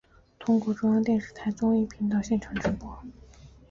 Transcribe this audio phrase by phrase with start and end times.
[0.39, 3.03] 通过中央电视台综艺频道现场直播。